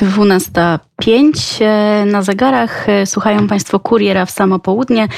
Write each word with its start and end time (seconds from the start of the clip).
12.05 0.00 1.64
e, 1.64 2.04
na 2.06 2.22
zegarach. 2.22 2.88
E, 2.88 3.06
słuchają 3.06 3.48
Państwo 3.48 3.80
kuriera 3.80 4.26
w 4.26 4.30
samo 4.30 4.58
południe, 4.58 5.08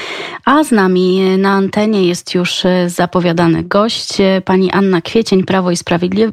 a 0.45 0.65
z 0.65 0.71
nami 0.71 1.39
na 1.39 1.51
antenie 1.51 2.07
jest 2.07 2.35
już 2.35 2.65
e, 2.65 2.91
zapowiadany 2.91 3.63
gość, 3.63 4.19
pani 4.45 4.71
Anna 4.71 5.01
Kwiecień, 5.01 5.45
Prawo 5.45 5.71
i, 5.71 5.77
Sprawiedli 5.77 6.25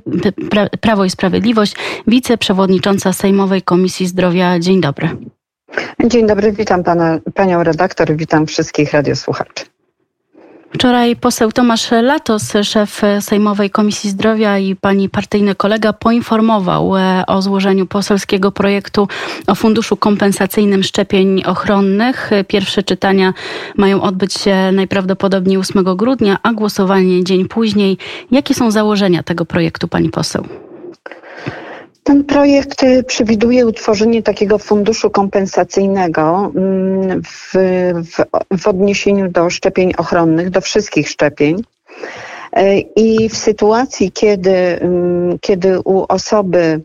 Prawo 0.82 1.06
i 1.06 1.10
Sprawiedliwość, 1.10 1.76
wiceprzewodnicząca 2.08 3.14
Sejmowej 3.14 3.62
Komisji 3.62 4.08
Zdrowia. 4.08 4.60
Dzień 4.60 4.82
dobry. 4.82 5.10
Dzień 6.06 6.28
dobry, 6.28 6.52
witam 6.52 6.84
pana, 6.84 7.20
panią 7.34 7.64
redaktor, 7.64 8.16
witam 8.16 8.46
wszystkich 8.46 8.94
radiosłuchaczy. 8.94 9.66
Wczoraj 10.76 11.16
poseł 11.16 11.52
Tomasz 11.52 11.92
Latos, 11.92 12.54
szef 12.64 13.02
Sejmowej 13.20 13.70
Komisji 13.70 14.10
Zdrowia 14.10 14.58
i 14.58 14.76
pani 14.76 15.10
partyjny 15.10 15.56
kolega 15.56 15.94
poinformował 15.94 16.98
e, 16.98 17.24
o 17.28 17.42
złożeniu 17.42 17.86
poselskiego 17.86 18.52
projektu 18.52 19.08
o 19.48 19.56
Funduszu 19.56 19.98
Kompensacyjnym 19.98 20.84
Szczepień 20.84 21.44
Ochronnych. 21.44 22.32
Pierwsze 22.48 22.84
czytania 22.84 23.34
mają 23.76 24.02
odbyć 24.02 24.34
się 24.34 24.72
najprawdopodobniej 24.72 25.58
8 25.58 25.84
grudnia, 25.84 26.38
a 26.44 26.54
głosowanie 26.54 27.24
dzień 27.24 27.48
później. 27.48 27.98
Jakie 28.32 28.54
są 28.54 28.72
założenia 28.72 29.24
tego 29.24 29.46
projektu, 29.46 29.88
pani 29.88 30.10
poseł? 30.10 30.48
Ten 32.06 32.24
projekt 32.24 32.84
y, 32.84 33.04
przewiduje 33.04 33.66
utworzenie 33.66 34.24
takiego 34.24 34.58
funduszu 34.58 35.10
kompensacyjnego 35.10 36.52
mm, 36.56 37.22
w, 37.24 37.54
w, 38.12 38.24
w 38.62 38.68
odniesieniu 38.68 39.32
do 39.32 39.50
szczepień 39.50 39.94
ochronnych, 39.98 40.50
do 40.50 40.62
wszystkich 40.62 41.10
szczepień. 41.10 41.64
Y, 42.58 42.80
I 42.96 43.30
w 43.30 43.38
sytuacji, 43.38 44.12
kiedy, 44.12 44.52
mm, 44.82 45.40
kiedy 45.42 45.80
u 45.80 46.06
osoby 46.10 46.82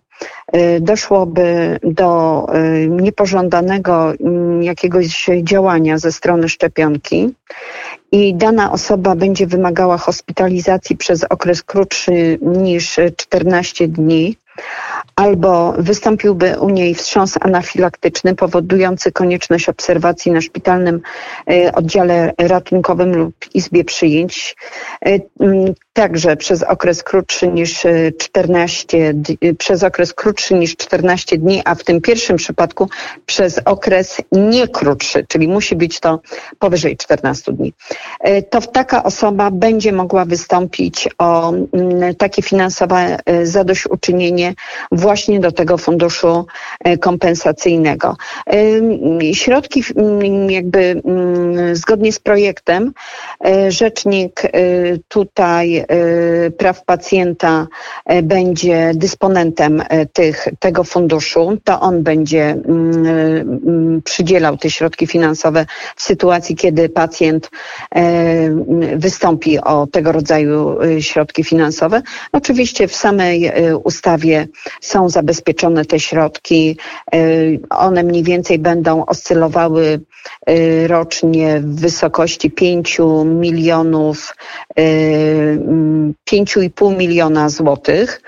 y, 0.56 0.80
doszłoby 0.80 1.78
do 1.82 2.46
niepożądanego 2.88 4.12
mm, 4.20 4.62
jakiegoś 4.62 5.26
działania 5.42 5.98
ze 5.98 6.12
strony 6.12 6.48
szczepionki 6.48 7.34
i 8.12 8.34
dana 8.34 8.72
osoba 8.72 9.14
będzie 9.14 9.46
wymagała 9.46 9.98
hospitalizacji 9.98 10.96
przez 10.96 11.24
okres 11.24 11.62
krótszy 11.62 12.38
niż 12.42 13.00
14 13.16 13.88
dni, 13.88 14.36
albo 15.20 15.74
wystąpiłby 15.78 16.58
u 16.60 16.70
niej 16.70 16.94
wstrząs 16.94 17.34
anafilaktyczny 17.40 18.34
powodujący 18.34 19.12
konieczność 19.12 19.68
obserwacji 19.68 20.32
na 20.32 20.40
szpitalnym 20.40 21.00
e, 21.50 21.72
oddziale 21.72 22.32
ratunkowym 22.38 23.16
lub 23.16 23.34
izbie 23.54 23.84
przyjęć, 23.84 24.56
e, 25.06 25.18
także 25.92 26.36
przez 26.36 26.62
okres 26.62 27.02
krótszy 27.02 27.48
niż 27.48 27.86
14 28.18 29.14
e, 29.42 29.54
przez 29.54 29.82
okres 29.82 30.14
krótszy 30.14 30.54
niż 30.54 30.76
14 30.76 31.38
dni, 31.38 31.62
a 31.64 31.74
w 31.74 31.84
tym 31.84 32.00
pierwszym 32.00 32.36
przypadku 32.36 32.88
przez 33.26 33.60
okres 33.64 34.16
nie 34.32 34.68
krótszy, 34.68 35.26
czyli 35.28 35.48
musi 35.48 35.76
być 35.76 36.00
to 36.00 36.20
powyżej 36.58 36.96
14 36.96 37.52
dni. 37.52 37.72
To 38.50 38.60
taka 38.60 39.04
osoba 39.04 39.50
będzie 39.50 39.92
mogła 39.92 40.24
wystąpić 40.24 41.08
o 41.18 41.52
takie 42.18 42.42
finansowe 42.42 43.18
zadośćuczynienie 43.42 44.54
właśnie 44.92 45.40
do 45.40 45.52
tego 45.52 45.78
funduszu 45.78 46.46
e, 46.84 46.98
kompensacyjnego. 46.98 48.16
E, 48.46 49.34
środki 49.34 49.82
jakby 50.48 51.02
zgodnie 51.72 52.12
z 52.12 52.18
projektem 52.18 52.92
e, 53.44 53.70
rzecznik 53.70 54.42
tutaj 55.08 55.79
praw 56.58 56.84
pacjenta 56.84 57.66
będzie 58.22 58.92
dysponentem 58.94 59.82
tych, 60.12 60.48
tego 60.58 60.84
funduszu, 60.84 61.58
to 61.64 61.80
on 61.80 62.02
będzie 62.02 62.56
przydzielał 64.04 64.56
te 64.56 64.70
środki 64.70 65.06
finansowe 65.06 65.66
w 65.96 66.02
sytuacji, 66.02 66.56
kiedy 66.56 66.88
pacjent 66.88 67.50
wystąpi 68.96 69.58
o 69.58 69.86
tego 69.86 70.12
rodzaju 70.12 70.78
środki 71.00 71.44
finansowe. 71.44 72.02
Oczywiście 72.32 72.88
w 72.88 72.94
samej 72.96 73.52
ustawie 73.84 74.48
są 74.80 75.08
zabezpieczone 75.08 75.84
te 75.84 76.00
środki. 76.00 76.76
Y, 77.14 77.60
one 77.70 78.02
mniej 78.02 78.22
więcej 78.22 78.58
będą 78.58 79.06
oscylowały 79.06 80.00
y, 80.50 80.88
rocznie 80.88 81.60
w 81.60 81.80
wysokości 81.80 82.50
5 82.50 82.98
milionów, 83.24 84.36
5,5 86.30 86.92
y, 86.92 86.96
miliona 86.96 87.48
złotych, 87.48 88.22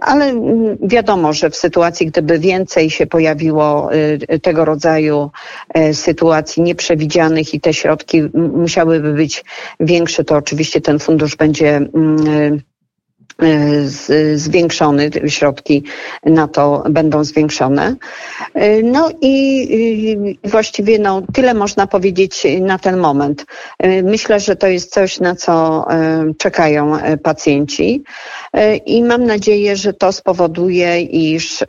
ale 0.00 0.24
mm, 0.24 0.76
wiadomo, 0.82 1.32
że 1.32 1.50
w 1.50 1.56
sytuacji, 1.56 2.06
gdyby 2.06 2.38
więcej 2.38 2.90
się 2.90 3.06
pojawiło 3.06 3.90
tego 4.42 4.64
rodzaju 4.64 5.30
sytuacji 5.92 6.62
nieprzewidzianych 6.62 7.54
i 7.54 7.60
te 7.60 7.74
środki 7.74 8.22
musiałyby 8.34 9.12
być 9.12 9.44
większe, 9.80 10.24
to 10.24 10.36
oczywiście 10.36 10.80
ten 10.80 10.98
fundusz 10.98 11.36
będzie 11.36 11.76
mm, 11.76 12.16
Y, 12.26 12.75
zwiększony, 14.34 15.10
środki 15.28 15.82
na 16.24 16.48
to 16.48 16.84
będą 16.90 17.24
zwiększone. 17.24 17.96
Y, 18.56 18.82
no 18.84 19.10
i 19.20 20.36
y, 20.44 20.48
właściwie 20.50 20.98
no, 20.98 21.22
tyle 21.32 21.54
można 21.54 21.86
powiedzieć 21.86 22.46
na 22.60 22.78
ten 22.78 22.96
moment. 22.96 23.46
Myślę, 24.02 24.40
że 24.40 24.56
to 24.56 24.66
jest 24.66 24.92
coś, 24.92 25.20
na 25.20 25.34
co 25.34 25.86
czekają 26.38 26.98
pacjenci 27.22 28.02
i 28.86 29.04
mam 29.04 29.24
nadzieję, 29.24 29.76
że 29.76 29.92
to 29.92 30.12
spowoduje, 30.12 31.00
iż 31.00 31.64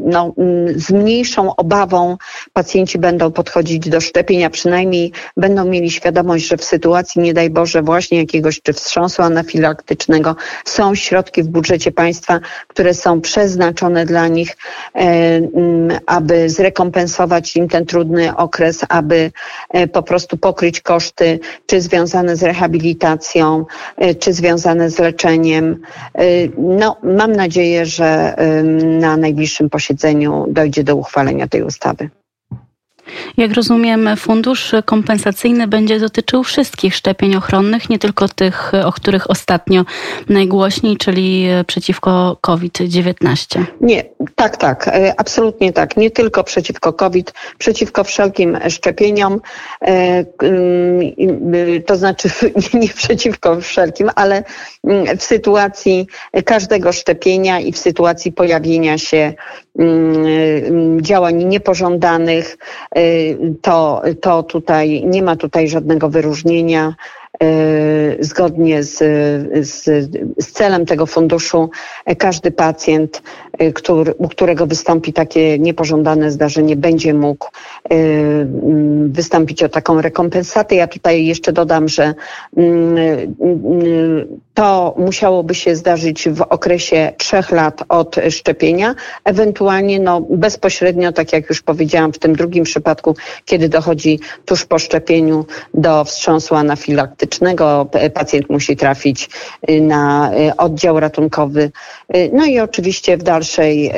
no, 0.00 0.34
z 0.76 0.90
mniejszą 0.90 1.56
obawą 1.56 2.16
pacjenci 2.52 2.98
będą 2.98 3.32
podchodzić 3.32 3.88
do 3.88 4.00
szczepienia, 4.00 4.50
przynajmniej 4.50 5.12
będą 5.36 5.64
mieli 5.64 5.90
świadomość, 5.90 6.46
że 6.46 6.56
w 6.56 6.64
sytuacji, 6.64 7.22
nie 7.22 7.34
daj 7.34 7.50
Boże, 7.50 7.82
właśnie 7.82 8.18
jakiegoś 8.18 8.62
czy 8.62 8.72
wstrząsu 8.72 9.22
anafilaktycznego 9.22 10.36
są 10.64 10.94
środki 11.02 11.42
w 11.42 11.48
budżecie 11.48 11.92
państwa, 11.92 12.40
które 12.68 12.94
są 12.94 13.20
przeznaczone 13.20 14.06
dla 14.06 14.28
nich, 14.28 14.56
e, 14.94 15.40
aby 16.06 16.50
zrekompensować 16.50 17.56
im 17.56 17.68
ten 17.68 17.86
trudny 17.86 18.36
okres, 18.36 18.80
aby 18.88 19.30
e, 19.70 19.86
po 19.86 20.02
prostu 20.02 20.36
pokryć 20.36 20.80
koszty, 20.80 21.40
czy 21.66 21.80
związane 21.80 22.36
z 22.36 22.42
rehabilitacją, 22.42 23.64
e, 23.96 24.14
czy 24.14 24.32
związane 24.32 24.90
z 24.90 24.98
leczeniem. 24.98 25.82
No, 26.58 26.96
mam 27.02 27.32
nadzieję, 27.32 27.86
że 27.86 28.36
na 29.00 29.16
najbliższym 29.16 29.70
posiedzeniu 29.70 30.46
dojdzie 30.48 30.84
do 30.84 30.96
uchwalenia 30.96 31.48
tej 31.48 31.62
ustawy. 31.62 32.10
Jak 33.36 33.52
rozumiem, 33.52 34.08
fundusz 34.16 34.74
kompensacyjny 34.84 35.66
będzie 35.66 35.98
dotyczył 35.98 36.42
wszystkich 36.42 36.94
szczepień 36.94 37.36
ochronnych, 37.36 37.90
nie 37.90 37.98
tylko 37.98 38.28
tych, 38.28 38.72
o 38.84 38.92
których 38.92 39.30
ostatnio 39.30 39.84
najgłośniej, 40.28 40.96
czyli 40.96 41.46
przeciwko 41.66 42.36
COVID-19. 42.40 43.64
Nie, 43.80 44.04
tak, 44.34 44.56
tak, 44.56 44.88
e, 44.88 45.14
absolutnie 45.16 45.72
tak. 45.72 45.96
Nie 45.96 46.10
tylko 46.10 46.44
przeciwko 46.44 46.92
COVID, 46.92 47.32
przeciwko 47.58 48.04
wszelkim 48.04 48.58
szczepieniom, 48.68 49.40
e, 49.82 49.88
mm, 50.42 51.82
to 51.86 51.96
znaczy 51.96 52.28
nie 52.74 52.88
przeciwko 52.88 53.60
wszelkim, 53.60 54.10
ale 54.14 54.44
mm, 54.84 55.18
w 55.18 55.22
sytuacji 55.22 56.06
każdego 56.44 56.92
szczepienia 56.92 57.60
i 57.60 57.72
w 57.72 57.78
sytuacji 57.78 58.32
pojawienia 58.32 58.98
się 58.98 59.32
mm, 59.78 61.00
działań 61.02 61.44
niepożądanych, 61.44 62.56
to, 63.62 64.02
to 64.20 64.42
tutaj 64.42 65.04
nie 65.06 65.22
ma 65.22 65.36
tutaj 65.36 65.68
żadnego 65.68 66.08
wyróżnienia. 66.08 66.94
Y, 67.42 68.16
zgodnie 68.20 68.82
z, 68.82 68.98
z, 69.68 69.84
z, 70.38 70.52
celem 70.52 70.86
tego 70.86 71.06
funduszu 71.06 71.70
każdy 72.18 72.50
pacjent, 72.50 73.22
y, 73.62 73.72
który, 73.72 74.14
u 74.14 74.28
którego 74.28 74.66
wystąpi 74.66 75.12
takie 75.12 75.58
niepożądane 75.58 76.30
zdarzenie, 76.30 76.76
będzie 76.76 77.14
mógł 77.14 77.46
y, 77.46 77.94
mm, 77.94 79.12
wystąpić 79.12 79.62
o 79.62 79.68
taką 79.68 80.00
rekompensatę. 80.00 80.74
Ja 80.74 80.86
tutaj 80.86 81.26
jeszcze 81.26 81.52
dodam, 81.52 81.88
że 81.88 82.14
mm, 82.56 83.06
to 84.54 84.94
musiałoby 84.98 85.54
się 85.54 85.76
zdarzyć 85.76 86.28
w 86.28 86.42
okresie 86.42 87.12
trzech 87.18 87.50
lat 87.50 87.84
od 87.88 88.16
szczepienia, 88.30 88.94
ewentualnie 89.24 90.00
no, 90.00 90.20
bezpośrednio, 90.20 91.12
tak 91.12 91.32
jak 91.32 91.48
już 91.48 91.62
powiedziałam 91.62 92.12
w 92.12 92.18
tym 92.18 92.36
drugim 92.36 92.64
przypadku, 92.64 93.16
kiedy 93.44 93.68
dochodzi 93.68 94.20
tuż 94.44 94.64
po 94.64 94.78
szczepieniu 94.78 95.46
do 95.74 96.04
wstrząsu 96.04 96.54
anafilaktycznego 96.54 97.21
medycznego. 97.22 97.88
Pacjent 98.14 98.50
musi 98.50 98.76
trafić 98.76 99.30
y, 99.70 99.80
na 99.80 100.30
y, 100.34 100.56
oddział 100.56 101.00
ratunkowy. 101.00 101.70
Y, 102.16 102.30
no 102.32 102.46
i 102.46 102.60
oczywiście 102.60 103.16
w, 103.16 103.22
dalszej, 103.22 103.92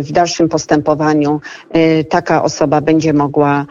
w 0.00 0.12
dalszym 0.12 0.48
postępowaniu 0.48 1.40
taka 2.08 2.42
osoba 2.42 2.80
będzie 2.80 3.12
mogła 3.12 3.66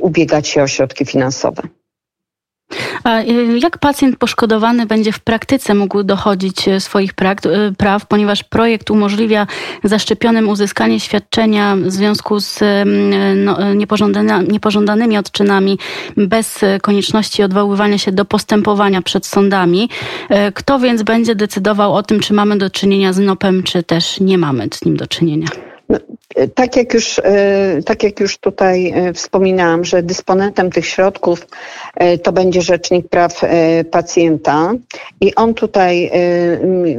ubiegać 0.00 0.48
się 0.48 0.62
o 0.62 0.66
środki 0.66 1.04
finansowe. 1.04 1.62
A 3.04 3.20
jak 3.58 3.78
pacjent 3.78 4.16
poszkodowany 4.16 4.86
będzie 4.86 5.12
w 5.12 5.20
praktyce 5.20 5.74
mógł 5.74 6.02
dochodzić 6.02 6.56
swoich 6.78 7.12
praw, 7.78 8.06
ponieważ 8.08 8.44
projekt 8.44 8.90
umożliwia 8.90 9.46
zaszczepionym 9.84 10.48
uzyskanie 10.48 11.00
świadczenia 11.00 11.76
w 11.76 11.90
związku 11.90 12.40
z 12.40 12.60
no, 13.36 13.58
niepożądanymi 14.48 15.18
odczynami 15.18 15.78
bez 16.16 16.60
konieczności 16.82 17.42
odwoływania 17.42 17.98
się 17.98 18.12
do 18.12 18.24
postępowania 18.24 19.02
przed 19.02 19.26
sądami. 19.26 19.88
Kto 20.54 20.78
więc 20.78 21.02
będzie 21.02 21.34
decydował 21.34 21.94
o 21.94 22.02
tym, 22.02 22.20
czy 22.20 22.34
mamy 22.34 22.58
do 22.58 22.70
czynienia 22.70 23.12
z 23.12 23.18
NOP-em, 23.18 23.62
czy 23.62 23.82
też 23.82 24.20
nie 24.20 24.38
mamy 24.38 24.68
z 24.72 24.84
nim 24.84 24.96
do 24.96 25.06
czynienia? 25.06 25.46
No, 25.90 25.98
tak 26.54 26.76
jak, 26.76 26.94
już, 26.94 27.18
e, 27.18 27.82
tak 27.86 28.02
jak 28.02 28.20
już 28.20 28.38
tutaj 28.38 28.92
e, 28.94 29.12
wspominałam, 29.12 29.84
że 29.84 30.02
dysponentem 30.02 30.70
tych 30.70 30.86
środków 30.86 31.46
e, 31.94 32.18
to 32.18 32.32
będzie 32.32 32.62
Rzecznik 32.62 33.08
Praw 33.08 33.40
Pacjenta 33.90 34.72
i 35.20 35.34
on 35.34 35.54
tutaj, 35.54 36.10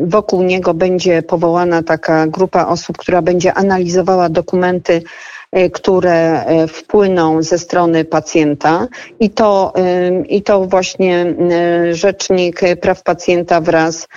wokół 0.04 0.44
niego 0.44 0.74
będzie 0.74 1.22
powołana 1.22 1.84
taka 1.84 2.28
grupa 2.28 2.66
osób, 2.66 2.98
która 2.98 3.22
będzie 3.22 3.54
analizowała 3.54 4.30
dokumenty 4.30 5.04
które 5.74 6.46
y, 6.64 6.68
wpłyną 6.68 7.44
ze 7.44 7.58
strony 7.58 8.06
pacjenta 8.06 8.88
i 9.20 9.30
to, 9.30 9.74
y, 9.78 10.24
i 10.28 10.42
to 10.42 10.66
właśnie 10.66 11.36
Rzecznik 11.92 12.62
Praw 12.82 13.04
Pacjenta 13.04 13.62
wraz 13.62 14.08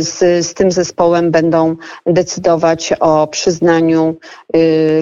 z, 0.00 0.46
z 0.46 0.54
tym 0.54 0.72
zespołem 0.72 1.30
będą 1.30 1.76
decydować 2.06 2.92
o 3.00 3.26
przyznaniu 3.26 4.16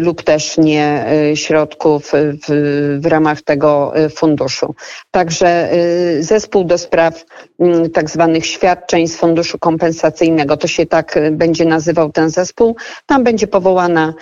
lub 0.01 0.23
też 0.23 0.59
nie 0.59 1.05
środków 1.35 2.13
w, 2.15 2.99
w 3.03 3.07
ramach 3.07 3.43
tego 3.43 3.93
funduszu. 4.15 4.75
Także 5.11 5.71
zespół 6.21 6.65
do 6.65 6.79
spraw 6.79 7.25
tak 7.93 8.11
zwanych 8.11 8.47
świadczeń 8.47 9.09
z 9.09 9.17
funduszu 9.17 9.59
kompensacyjnego, 9.59 10.57
to 10.57 10.67
się 10.67 10.87
tak 10.87 11.19
będzie 11.31 11.65
nazywał 11.65 12.13
ten 12.13 12.31
zespół, 12.31 12.77
tam 13.07 13.25
będzie 13.25 13.47
powołana 13.47 14.15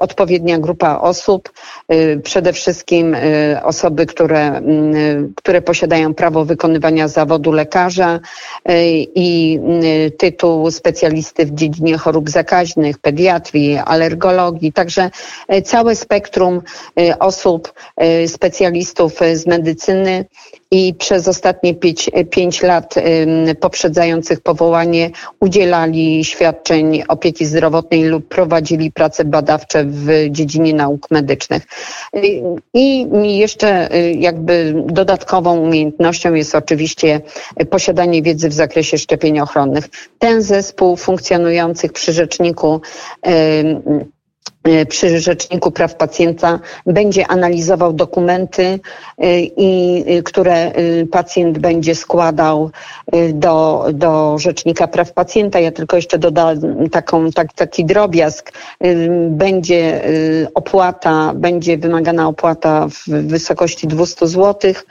odpowiednia 0.00 0.58
grupa 0.58 0.98
osób, 0.98 1.52
y, 1.92 2.20
przede 2.24 2.52
wszystkim 2.52 3.14
y, 3.14 3.58
osoby, 3.62 4.06
które, 4.06 4.58
y, 4.58 5.32
które 5.36 5.62
posiadają 5.62 6.14
prawo 6.14 6.44
wykonywania 6.44 7.08
zawodu 7.08 7.52
lekarza 7.52 8.20
i 9.14 9.60
tytuł 10.18 10.70
specjalisty 10.70 11.46
w 11.46 11.54
dziedzinie 11.54 11.98
chorób 11.98 12.30
zakaźnych, 12.30 12.98
pediatrii, 12.98 13.76
alergologii, 13.76 14.72
także 14.72 15.10
całe 15.64 15.96
spektrum 15.96 16.62
osób, 17.18 17.72
specjalistów 18.26 19.18
z 19.34 19.46
medycyny 19.46 20.24
i 20.70 20.94
przez 20.94 21.28
ostatnie 21.28 21.74
pięć, 21.74 22.10
pięć 22.30 22.62
lat 22.62 22.94
poprzedzających 23.60 24.40
powołanie 24.40 25.10
udzielali 25.40 26.24
świadczeń 26.24 27.02
opieki 27.08 27.46
zdrowotnej 27.46 28.04
lub 28.04 28.28
prowadzili 28.28 28.92
prace 29.06 29.24
badawcze 29.24 29.84
w 29.84 30.08
dziedzinie 30.30 30.74
nauk 30.74 31.10
medycznych. 31.10 31.62
I 32.74 33.06
jeszcze 33.38 33.94
y, 33.94 34.12
jakby 34.12 34.74
dodatkową 34.86 35.58
umiejętnością 35.58 36.34
jest 36.34 36.54
oczywiście 36.54 37.20
posiadanie 37.70 38.22
wiedzy 38.22 38.48
w 38.48 38.52
zakresie 38.52 38.98
szczepień 38.98 39.40
ochronnych. 39.40 39.88
Ten 40.18 40.42
zespół 40.42 40.96
funkcjonujących 40.96 41.92
przy 41.92 42.12
rzeczniku 42.12 42.80
przy 44.88 45.20
Rzeczniku 45.20 45.70
Praw 45.70 45.94
Pacjenta 45.94 46.60
będzie 46.86 47.26
analizował 47.26 47.92
dokumenty, 47.92 48.80
e, 49.18 49.40
i, 49.40 50.04
e, 50.06 50.22
które 50.22 50.72
pacjent 51.10 51.58
będzie 51.58 51.94
składał 51.94 52.70
do, 53.32 53.86
do 53.92 54.38
Rzecznika 54.38 54.88
Praw 54.88 55.12
Pacjenta. 55.12 55.60
Ja 55.60 55.72
tylko 55.72 55.96
jeszcze 55.96 56.18
dodam 56.18 56.58
taką, 56.90 57.30
tak, 57.30 57.52
taki 57.52 57.84
drobiazg. 57.84 58.52
Będzie 59.28 60.02
opłata, 60.54 61.32
będzie 61.34 61.78
wymagana 61.78 62.28
opłata 62.28 62.88
w 62.88 63.08
wysokości 63.08 63.86
200 63.86 64.26
złotych 64.26 64.86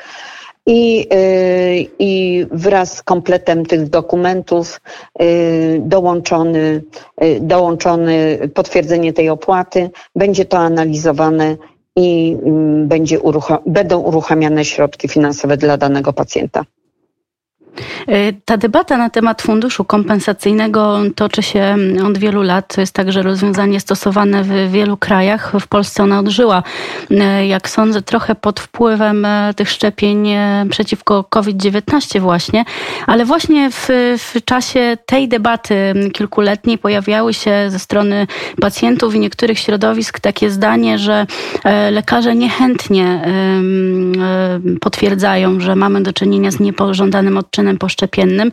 i, 0.66 1.08
y, 1.14 1.88
i 2.00 2.46
wraz 2.52 2.98
z 2.98 3.04
kompletem 3.04 3.66
tych 3.66 3.90
dokumentów 3.90 4.82
y, 5.22 5.82
dołączony, 5.86 6.84
y, 7.24 7.40
dołączony 7.42 8.40
potwierdzenie 8.54 9.14
tej 9.14 9.30
opłaty. 9.30 9.90
Będzie 10.16 10.46
to 10.46 10.58
analizowane 10.58 11.58
i 11.96 12.38
mm, 12.44 12.88
będzie 12.88 13.20
uruchom 13.20 13.58
będą 13.66 14.00
uruchamiane 14.00 14.66
środki 14.66 15.08
finansowe 15.08 15.58
dla 15.58 15.78
danego 15.78 16.14
pacjenta. 16.14 16.66
E, 18.07 18.33
ta 18.45 18.57
debata 18.57 18.98
na 18.98 19.10
temat 19.10 19.42
funduszu 19.42 19.86
kompensacyjnego 19.86 21.00
toczy 21.16 21.44
się 21.44 21.77
od 22.07 22.18
wielu 22.18 22.42
lat. 22.42 22.75
To 22.75 22.81
jest 22.81 22.94
także 22.94 23.22
rozwiązanie 23.22 23.80
stosowane 23.80 24.44
w 24.44 24.72
wielu 24.72 24.98
krajach. 24.98 25.54
W 25.60 25.68
Polsce 25.68 26.04
ona 26.04 26.19
odżyła, 26.19 26.63
e, 27.12 27.48
jak 27.48 27.69
sądzę, 27.69 28.01
trochę 28.01 28.36
pod 28.36 28.60
wpływem 28.60 29.25
e, 29.25 29.54
tych 29.56 29.69
szczepień 29.69 30.27
przeciwko 30.69 31.24
COVID-19 31.24 32.19
właśnie. 32.19 32.66
Ale 33.07 33.25
właśnie 33.25 33.72
w, 33.72 33.88
w 34.18 34.45
czasie 34.45 34.98
tej 35.06 35.28
debaty 35.28 35.94
kilkuletniej 36.13 36.78
pojawiały 36.78 37.33
się 37.33 37.51
ze 37.69 37.80
strony 37.80 38.28
pacjentów 38.62 39.16
i 39.16 39.19
niektórych 39.19 39.60
środowisk 39.60 40.19
takie 40.19 40.50
zdanie, 40.50 40.98
że 40.98 41.25
lekarze 41.92 42.36
niechętnie 42.36 43.21
potwierdzają, 44.81 45.60
że 45.60 45.75
mamy 45.75 46.01
do 46.01 46.13
czynienia 46.13 46.51
z 46.51 46.60
niepożądanym 46.60 47.38
odczynem 47.66 47.78
poszczepiennym. 47.78 48.52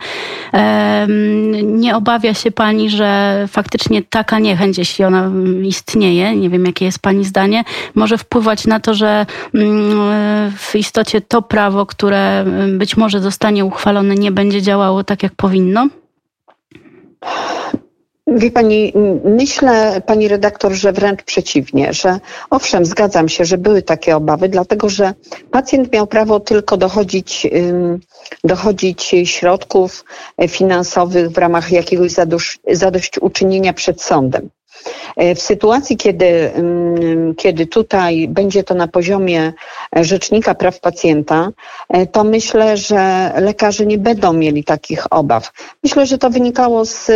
Nie 1.62 1.96
obawia 1.96 2.34
się 2.34 2.50
Pani, 2.50 2.90
że 2.90 3.44
faktycznie 3.48 4.02
taka 4.02 4.38
niechęć, 4.38 4.78
jeśli 4.78 5.04
ona 5.04 5.30
istnieje, 5.62 6.36
nie 6.36 6.50
wiem 6.50 6.66
jakie 6.66 6.84
jest 6.84 6.98
Pani 6.98 7.24
zdanie, 7.24 7.64
może 7.94 8.18
wpływać 8.18 8.66
na 8.66 8.80
to, 8.80 8.94
że 8.94 9.26
mm, 9.54 10.52
w 10.56 10.74
istocie 10.74 11.20
to 11.20 11.42
prawo, 11.42 11.86
które 11.86 12.44
być 12.78 12.96
może 12.96 13.20
zostanie 13.20 13.64
uchwalone, 13.64 14.14
nie 14.14 14.32
będzie 14.32 14.62
działało 14.62 15.04
tak, 15.04 15.22
jak 15.22 15.32
powinno? 15.36 15.88
Wie 18.36 18.50
pani, 18.50 18.92
myślę, 19.24 20.02
pani 20.06 20.28
redaktor, 20.28 20.72
że 20.72 20.92
wręcz 20.92 21.22
przeciwnie, 21.22 21.92
że 21.92 22.20
owszem, 22.50 22.86
zgadzam 22.86 23.28
się, 23.28 23.44
że 23.44 23.58
były 23.58 23.82
takie 23.82 24.16
obawy, 24.16 24.48
dlatego 24.48 24.88
że 24.88 25.14
pacjent 25.50 25.92
miał 25.92 26.06
prawo 26.06 26.40
tylko 26.40 26.76
dochodzić, 26.76 27.46
dochodzić 28.44 29.14
środków 29.24 30.04
finansowych 30.48 31.30
w 31.30 31.38
ramach 31.38 31.72
jakiegoś 31.72 32.12
zadośćuczynienia 32.72 33.72
przed 33.72 34.02
sądem. 34.02 34.48
E, 35.16 35.34
w 35.34 35.42
sytuacji, 35.42 35.96
kiedy, 35.96 36.52
mm, 36.54 37.34
kiedy 37.34 37.66
tutaj 37.66 38.28
będzie 38.28 38.64
to 38.64 38.74
na 38.74 38.88
poziomie 38.88 39.52
Rzecznika 39.96 40.54
Praw 40.54 40.80
Pacjenta, 40.80 41.48
e, 41.88 42.06
to 42.06 42.24
myślę, 42.24 42.76
że 42.76 43.32
lekarze 43.36 43.86
nie 43.86 43.98
będą 43.98 44.32
mieli 44.32 44.64
takich 44.64 45.06
obaw. 45.10 45.52
Myślę, 45.82 46.06
że 46.06 46.18
to 46.18 46.30
wynikało 46.30 46.84
z, 46.84 47.06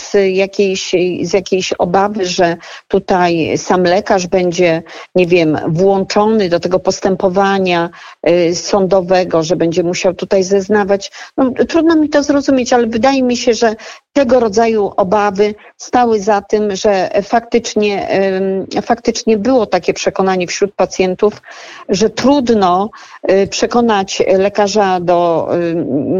z, 0.00 0.36
jakiejś, 0.36 0.94
z 1.22 1.32
jakiejś 1.32 1.72
obawy, 1.72 2.26
że 2.26 2.56
tutaj 2.88 3.58
sam 3.58 3.82
lekarz 3.82 4.26
będzie, 4.26 4.82
nie 5.14 5.26
wiem, 5.26 5.58
włączony 5.68 6.48
do 6.48 6.60
tego 6.60 6.78
postępowania 6.78 7.90
e, 8.22 8.54
sądowego, 8.54 9.42
że 9.42 9.56
będzie 9.56 9.82
musiał 9.82 10.14
tutaj 10.14 10.42
zeznawać. 10.42 11.12
No, 11.36 11.50
trudno 11.68 11.96
mi 11.96 12.08
to 12.08 12.22
zrozumieć, 12.22 12.72
ale 12.72 12.86
wydaje 12.86 13.22
mi 13.22 13.36
się, 13.36 13.54
że 13.54 13.76
tego 14.12 14.40
rodzaju 14.40 14.92
obawy 14.96 15.54
stały 15.76 16.20
za 16.20 16.40
tym, 16.40 16.76
że 16.76 17.05
faktycznie, 17.22 18.08
faktycznie 18.82 19.38
było 19.38 19.66
takie 19.66 19.94
przekonanie 19.94 20.46
wśród 20.46 20.74
pacjentów, 20.74 21.42
że 21.88 22.10
trudno 22.10 22.90
y, 23.30 23.46
przekonać 23.46 24.22
lekarza 24.38 25.00
do, 25.00 25.48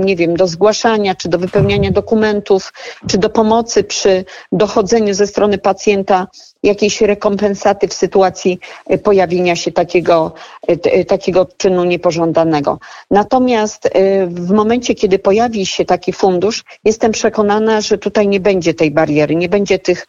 nie 0.05 0.17
wiem, 0.17 0.37
do 0.37 0.47
zgłaszania, 0.47 1.15
czy 1.15 1.29
do 1.29 1.39
wypełniania 1.39 1.91
dokumentów, 1.91 2.73
czy 3.09 3.19
do 3.19 3.31
pomocy 3.31 3.85
przy 3.85 4.25
dochodzeniu 4.53 5.15
ze 5.15 5.27
strony 5.27 5.59
pacjenta 5.59 6.27
jakiejś 6.63 7.01
rekompensaty 7.01 7.89
w 7.89 7.95
sytuacji 7.95 8.59
y, 8.91 8.99
pojawienia 8.99 9.57
się 9.57 9.73
takiego, 9.73 10.33
y, 10.71 11.05
takiego 11.05 11.47
czynu 11.57 11.85
niepożądanego. 11.85 12.79
Natomiast 13.11 13.91
w 14.27 14.51
momencie, 14.51 14.95
kiedy 14.95 15.19
pojawi 15.19 15.67
się 15.67 15.85
taki 15.85 16.13
fundusz, 16.13 16.65
jestem 16.85 17.13
przekonana, 17.13 17.81
że 17.81 17.99
tutaj 17.99 18.29
nie 18.29 18.41
będzie 18.41 18.75
tej 18.75 18.91
bariery, 18.91 19.35
nie 19.37 19.49
będzie 19.49 19.79
tych 19.79 20.07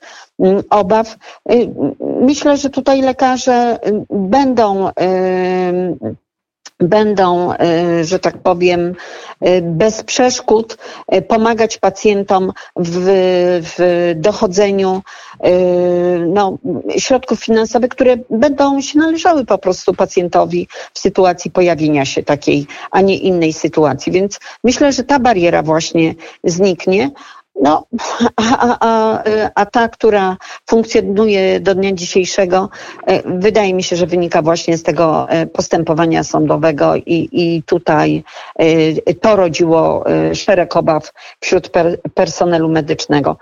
obaw. 0.69 1.15
Myślę, 2.21 2.57
że 2.57 2.69
tutaj 2.69 3.01
lekarze 3.01 3.79
będą 4.09 4.89
będą, 6.79 7.53
że 8.03 8.19
tak 8.19 8.37
powiem, 8.37 8.95
bez 9.61 10.03
przeszkód 10.03 10.77
pomagać 11.27 11.77
pacjentom 11.77 12.51
w, 12.75 12.99
w 13.63 14.13
dochodzeniu 14.15 15.01
no, 16.27 16.57
środków 16.97 17.43
finansowych, 17.43 17.89
które 17.89 18.15
będą 18.29 18.81
się 18.81 18.99
należały 18.99 19.45
po 19.45 19.57
prostu 19.57 19.93
pacjentowi 19.93 20.67
w 20.93 20.99
sytuacji 20.99 21.51
pojawienia 21.51 22.05
się 22.05 22.23
takiej, 22.23 22.67
a 22.91 23.01
nie 23.01 23.17
innej 23.17 23.53
sytuacji. 23.53 24.11
Więc 24.11 24.39
myślę, 24.63 24.91
że 24.93 25.03
ta 25.03 25.19
bariera 25.19 25.63
właśnie 25.63 26.15
zniknie. 26.43 27.11
No, 27.61 27.85
a, 28.35 28.77
a, 28.79 29.23
a, 29.55 29.65
ta, 29.65 29.89
która 29.89 30.37
funkcjonuje 30.69 31.59
do 31.59 31.75
dnia 31.75 31.91
dzisiejszego, 31.93 32.69
e, 33.07 33.39
wydaje 33.39 33.73
mi 33.73 33.83
się, 33.83 33.95
że 33.95 34.07
wynika 34.07 34.41
właśnie 34.41 34.77
z 34.77 34.83
tego 34.83 35.29
e, 35.29 35.47
postępowania 35.47 36.23
sądowego 36.23 36.95
i, 36.95 37.29
i 37.31 37.63
tutaj 37.63 38.23
e, 38.59 39.13
to 39.13 39.35
rodziło 39.35 40.03
szereg 40.33 40.75
obaw 40.75 41.11
wśród 41.39 41.69
per, 41.69 42.01
personelu 42.13 42.69
medycznego. 42.69 43.37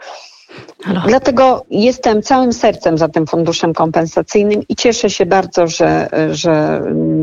Halo. 0.86 1.02
Dlatego 1.08 1.66
jestem 1.70 2.22
całym 2.22 2.54
sercem 2.54 2.98
za 2.98 3.08
tym 3.08 3.28
funduszem 3.28 3.74
kompensacyjnym 3.74 4.62
i 4.70 4.76
cieszę 4.76 5.10
się 5.10 5.26
bardzo, 5.26 5.68
że, 5.68 6.10
że 6.32 6.82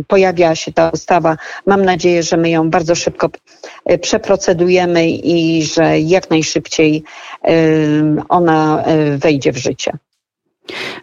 pojawia 0.08 0.54
się 0.54 0.72
ta 0.72 0.90
ustawa. 0.90 1.36
Mam 1.66 1.84
nadzieję, 1.84 2.22
że 2.22 2.36
my 2.36 2.50
ją 2.50 2.70
bardzo 2.70 2.94
szybko 2.94 3.30
e, 3.84 3.98
przeprocedujemy 3.98 5.10
i 5.10 5.62
że 5.62 6.00
jak 6.00 6.30
najszybciej 6.30 7.02
ona 8.28 8.82
e, 8.84 9.18
wejdzie 9.18 9.52
w 9.52 9.56
życie. 9.56 9.92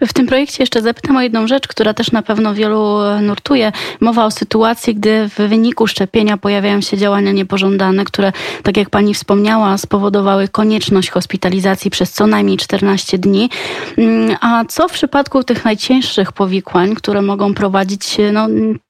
W 0.07 0.13
tym 0.13 0.27
projekcie 0.27 0.63
jeszcze 0.63 0.81
zapytam 0.81 1.17
o 1.17 1.21
jedną 1.21 1.47
rzecz, 1.47 1.67
która 1.67 1.93
też 1.93 2.11
na 2.11 2.21
pewno 2.21 2.53
wielu 2.53 2.97
nurtuje. 3.21 3.71
Mowa 3.99 4.25
o 4.25 4.31
sytuacji, 4.31 4.95
gdy 4.95 5.29
w 5.29 5.35
wyniku 5.35 5.87
szczepienia 5.87 6.37
pojawiają 6.37 6.81
się 6.81 6.97
działania 6.97 7.31
niepożądane, 7.31 8.05
które, 8.05 8.31
tak 8.63 8.77
jak 8.77 8.89
pani 8.89 9.13
wspomniała, 9.13 9.77
spowodowały 9.77 10.47
konieczność 10.47 11.09
hospitalizacji 11.09 11.91
przez 11.91 12.11
co 12.11 12.27
najmniej 12.27 12.57
14 12.57 13.17
dni. 13.17 13.49
Mm, 13.97 14.37
a 14.41 14.65
co 14.65 14.87
w 14.87 14.91
przypadku 14.91 15.43
tych 15.43 15.65
najcięższych 15.65 16.31
powikłań, 16.31 16.95
które 16.95 17.21
mogą 17.21 17.53
prowadzić 17.53 18.17
no, 18.33 18.47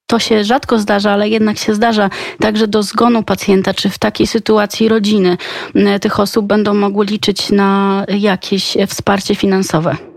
to 0.07 0.19
się 0.19 0.43
rzadko 0.43 0.79
zdarza, 0.79 1.11
ale 1.11 1.29
jednak 1.29 1.57
się 1.57 1.73
zdarza 1.73 2.09
także 2.39 2.67
do 2.67 2.83
zgonu 2.83 3.23
pacjenta, 3.23 3.73
czy 3.73 3.89
w 3.89 3.97
takiej 3.97 4.27
sytuacji 4.27 4.89
rodziny 4.89 5.37
mm, 5.75 5.99
tych 5.99 6.19
osób 6.19 6.45
będą 6.45 6.73
mogły 6.73 7.05
liczyć 7.05 7.51
na 7.51 8.03
jakieś 8.07 8.77
wsparcie 8.87 9.35
finansowe? 9.35 10.08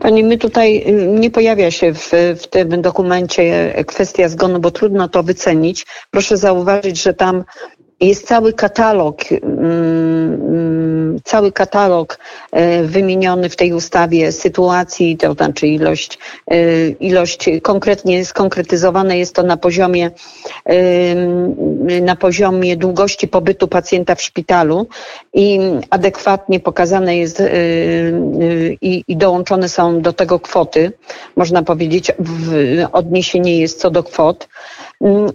Pani, 0.00 0.24
my 0.24 0.38
tutaj 0.38 0.84
y, 0.88 1.06
nie 1.08 1.30
pojawia 1.30 1.70
się 1.70 1.94
w, 1.94 2.10
w 2.40 2.46
tym 2.46 2.82
dokumencie 2.82 3.74
kwestia 3.86 4.28
zgonu, 4.28 4.60
bo 4.60 4.70
trudno 4.70 5.08
to 5.08 5.22
wycenić. 5.22 5.86
Proszę 6.10 6.36
zauważyć, 6.36 7.02
że 7.02 7.14
tam 7.14 7.44
jest 8.02 8.26
cały 8.26 8.52
katalog, 8.52 9.22
mm, 9.32 10.34
mm, 10.34 11.20
cały 11.24 11.52
katalog 11.52 12.18
e, 12.52 12.82
wymieniony 12.82 13.48
w 13.48 13.56
tej 13.56 13.72
ustawie 13.72 14.32
sytuacji, 14.32 15.16
to 15.16 15.32
znaczy 15.32 15.66
ilość, 15.66 16.18
e, 16.50 16.88
ilość 16.88 17.50
konkretnie 17.62 18.24
skonkretyzowane 18.24 19.18
jest 19.18 19.34
to 19.34 19.42
na 19.42 19.56
poziomie, 19.56 20.10
na 22.02 22.16
poziomie 22.16 22.76
długości 22.76 23.28
pobytu 23.28 23.68
pacjenta 23.68 24.14
w 24.14 24.22
szpitalu 24.22 24.86
i 25.34 25.58
adekwatnie 25.90 26.60
pokazane 26.60 27.16
jest 27.16 27.40
e, 27.40 27.46
i, 28.80 29.04
i 29.08 29.16
dołączone 29.16 29.68
są 29.68 30.00
do 30.00 30.12
tego 30.12 30.40
kwoty. 30.40 30.92
Można 31.36 31.62
powiedzieć, 31.62 32.12
odniesienie 32.92 33.58
jest 33.60 33.80
co 33.80 33.90
do 33.90 34.02
kwot. 34.02 34.48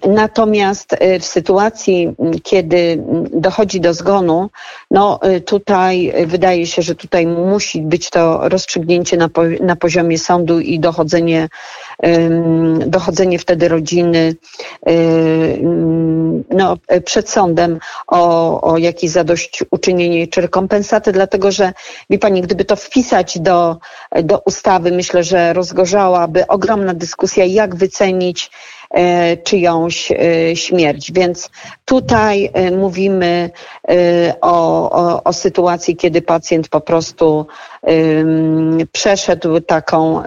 Natomiast 0.08 0.96
w 1.20 1.26
sytuacji, 1.26 2.16
kiedy 2.44 2.68
kiedy 2.68 3.04
dochodzi 3.34 3.82
do 3.82 3.94
zgonu, 3.94 4.50
no 4.92 5.20
y, 5.36 5.42
tutaj 5.42 6.14
wydaje 6.26 6.68
się, 6.68 6.82
że 6.82 6.96
tutaj 6.96 7.28
musi 7.28 7.82
być 7.82 8.10
to 8.10 8.50
rozstrzygnięcie 8.50 9.18
na, 9.18 9.30
na 9.62 9.76
poziomie 9.76 10.18
sądu 10.18 10.60
i 10.60 10.80
dochodzenie, 10.80 11.50
dochodzenie 12.86 13.40
wtedy 13.40 13.68
rodziny 13.68 14.36
y, 14.90 15.60
no, 16.50 16.78
przed 17.06 17.30
sądem 17.30 17.80
o, 18.08 18.62
o 18.62 18.78
jakieś 18.78 19.12
zadośćuczynienie 19.12 20.28
czy 20.28 20.42
rekompensaty, 20.42 21.12
dlatego 21.12 21.52
że, 21.52 21.74
wie 22.10 22.20
pani, 22.20 22.42
gdyby 22.42 22.66
to 22.66 22.76
wpisać 22.76 23.40
do, 23.40 23.78
do 24.24 24.40
ustawy, 24.40 24.92
myślę, 24.92 25.24
że 25.24 25.54
rozgorzałaby 25.54 26.48
ogromna 26.48 26.94
dyskusja, 26.94 27.46
jak 27.46 27.76
wycenić 27.76 28.52
czyjąś 29.44 30.12
e, 30.12 30.56
śmierć. 30.56 31.12
Więc 31.12 31.50
tutaj 31.86 32.50
e, 32.54 32.72
mówimy 32.72 33.50
o, 34.42 34.92
o, 34.92 35.24
o 35.24 35.34
sytuacji, 35.34 35.96
kiedy 35.96 36.22
pacjent 36.22 36.70
po 36.70 36.82
prostu 36.82 37.46
przeszedł 38.92 39.62
taką, 39.62 40.24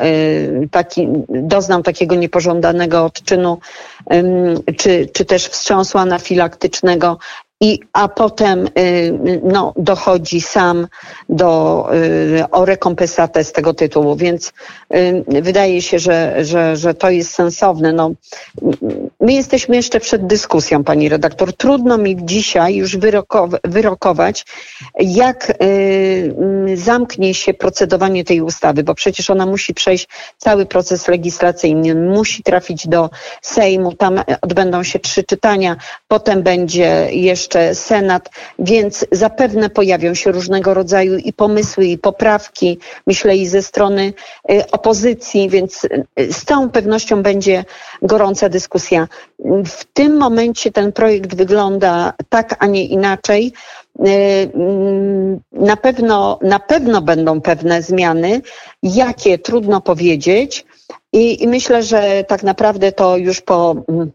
taki, 0.70 1.08
doznał 1.28 1.82
takiego 1.82 2.14
niepożądanego 2.14 3.04
odczynu, 3.04 3.58
czy, 4.76 5.08
czy 5.12 5.24
też 5.24 5.46
wstrząsu 5.46 5.98
anafilaktycznego 5.98 7.18
i, 7.62 7.78
a 7.92 8.08
potem 8.08 8.68
y, 8.78 9.40
no, 9.42 9.72
dochodzi 9.76 10.40
sam 10.40 10.86
do, 11.28 11.88
y, 11.94 12.50
o 12.50 12.64
rekompensatę 12.64 13.44
z 13.44 13.52
tego 13.52 13.74
tytułu, 13.74 14.16
więc 14.16 14.52
y, 14.94 15.24
wydaje 15.28 15.82
się, 15.82 15.98
że, 15.98 16.44
że, 16.44 16.76
że 16.76 16.94
to 16.94 17.10
jest 17.10 17.34
sensowne. 17.34 17.92
No, 17.92 18.10
my 19.20 19.32
jesteśmy 19.32 19.76
jeszcze 19.76 20.00
przed 20.00 20.26
dyskusją, 20.26 20.84
pani 20.84 21.08
redaktor. 21.08 21.52
Trudno 21.52 21.98
mi 21.98 22.16
dzisiaj 22.24 22.74
już 22.74 22.96
wyrokować, 23.64 24.46
jak 25.00 25.52
zamknie 26.74 27.34
się 27.34 27.54
procedowanie 27.54 28.24
tej 28.24 28.40
ustawy, 28.40 28.82
bo 28.82 28.94
przecież 28.94 29.30
ona 29.30 29.46
musi 29.46 29.74
przejść 29.74 30.08
cały 30.38 30.66
proces 30.66 31.08
legislacyjny, 31.08 31.94
musi 31.94 32.42
trafić 32.42 32.88
do 32.88 33.10
Sejmu, 33.42 33.92
tam 33.92 34.20
odbędą 34.42 34.82
się 34.82 34.98
trzy 34.98 35.24
czytania, 35.24 35.76
potem 36.08 36.42
będzie 36.42 37.08
jeszcze 37.10 37.49
jeszcze 37.50 37.74
Senat, 37.74 38.30
więc 38.58 39.06
zapewne 39.12 39.70
pojawią 39.70 40.14
się 40.14 40.32
różnego 40.32 40.74
rodzaju 40.74 41.16
i 41.16 41.32
pomysły, 41.32 41.86
i 41.86 41.98
poprawki, 41.98 42.78
myślę 43.06 43.36
i 43.36 43.46
ze 43.46 43.62
strony 43.62 44.12
y, 44.50 44.70
opozycji, 44.70 45.48
więc 45.48 45.84
y, 45.84 46.32
z 46.32 46.44
całą 46.44 46.70
pewnością 46.70 47.22
będzie 47.22 47.64
gorąca 48.02 48.48
dyskusja. 48.48 49.08
W 49.66 49.84
tym 49.92 50.16
momencie 50.16 50.72
ten 50.72 50.92
projekt 50.92 51.34
wygląda 51.34 52.12
tak, 52.28 52.56
a 52.58 52.66
nie 52.66 52.84
inaczej. 52.84 53.52
Y, 54.06 54.10
mm, 54.54 55.40
na 55.52 55.76
pewno, 55.76 56.38
na 56.42 56.58
pewno 56.58 57.02
będą 57.02 57.40
pewne 57.40 57.82
zmiany, 57.82 58.42
jakie 58.82 59.38
trudno 59.38 59.80
powiedzieć. 59.80 60.66
I, 61.12 61.42
I, 61.42 61.48
myślę, 61.48 61.82
że 61.82 62.24
tak 62.28 62.42
naprawdę 62.42 62.92
to 62.92 63.16
już 63.16 63.40
po 63.40 63.76
mm, 63.88 64.10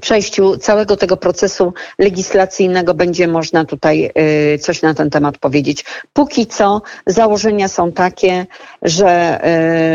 przejściu 0.00 0.56
całego 0.56 0.96
tego 0.96 1.16
procesu 1.16 1.74
legislacyjnego 1.98 2.94
będzie 2.94 3.28
można 3.28 3.64
tutaj 3.64 4.10
y, 4.54 4.58
coś 4.58 4.82
na 4.82 4.94
ten 4.94 5.10
temat 5.10 5.38
powiedzieć. 5.38 5.84
Póki 6.12 6.46
co 6.46 6.82
założenia 7.06 7.68
są 7.68 7.92
takie, 7.92 8.46
że 8.82 9.40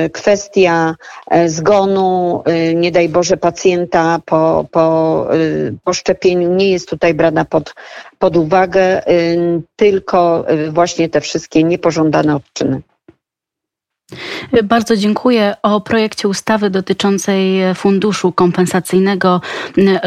y, 0.06 0.10
kwestia 0.10 0.96
y, 1.36 1.50
zgonu, 1.50 2.44
nie 2.76 2.92
daj 2.92 3.10
Boże, 3.10 3.38
pacjenta 3.38 4.20
po, 4.26 4.66
po, 4.72 5.28
po 5.84 5.94
szczepieniu 5.94 6.54
nie 6.54 6.72
jest 6.72 6.90
tutaj 6.90 7.14
brana 7.14 7.46
pod, 7.46 7.76
pod 8.20 8.38
uwagę, 8.38 9.02
tylko 9.76 10.46
właśnie 10.70 11.10
te 11.10 11.22
wszystkie 11.22 11.64
niepożądane 11.64 12.36
odczyny. 12.36 12.82
Bardzo 14.64 14.98
dziękuję. 14.98 15.56
O 15.64 15.82
projekcie 15.82 16.28
ustawy 16.28 16.70
dotyczącej 16.70 17.62
funduszu 17.76 18.32
kompensacyjnego 18.32 19.42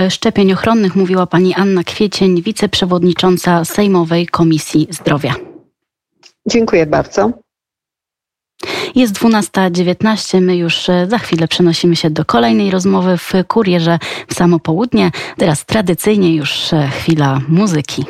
szczepień 0.09 0.53
ochronnych 0.53 0.97
mówiła 0.97 1.27
pani 1.27 1.55
Anna 1.55 1.85
Kwiecień, 1.85 2.43
wiceprzewodnicząca 2.43 3.65
Sejmowej 3.65 4.27
Komisji 4.27 4.89
Zdrowia. 4.91 5.35
Dziękuję 6.47 6.87
bardzo. 6.87 7.33
Jest 8.95 9.15
12.19. 9.15 10.41
My 10.41 10.57
już 10.57 10.89
e, 10.89 11.07
za 11.07 11.19
chwilę 11.19 11.49
przenosimy 11.49 11.97
się 11.97 12.11
do 12.11 12.25
kolejnej 12.25 12.71
rozmowy 12.71 13.19
w 13.19 13.33
kurierze 13.49 13.99
w 14.29 14.35
samo 14.35 14.59
południe. 14.59 15.11
Teraz 15.37 15.65
tradycyjnie 15.65 16.35
już 16.35 16.73
e, 16.73 16.89
chwila 16.89 17.41
muzyki. 17.49 18.05